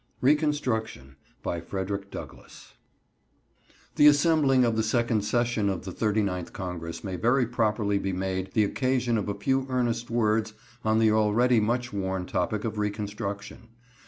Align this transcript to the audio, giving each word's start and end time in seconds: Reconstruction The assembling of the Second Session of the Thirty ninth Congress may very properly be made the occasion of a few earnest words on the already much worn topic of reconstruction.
Reconstruction 0.19 1.15
The 1.43 2.73
assembling 4.07 4.65
of 4.65 4.75
the 4.75 4.81
Second 4.81 5.21
Session 5.23 5.69
of 5.69 5.85
the 5.85 5.91
Thirty 5.91 6.23
ninth 6.23 6.53
Congress 6.53 7.03
may 7.03 7.17
very 7.17 7.45
properly 7.45 7.99
be 7.99 8.11
made 8.11 8.51
the 8.53 8.63
occasion 8.63 9.15
of 9.15 9.29
a 9.29 9.35
few 9.35 9.67
earnest 9.69 10.09
words 10.09 10.55
on 10.83 10.97
the 10.97 11.11
already 11.11 11.59
much 11.59 11.93
worn 11.93 12.25
topic 12.25 12.63
of 12.65 12.79
reconstruction. 12.79 13.67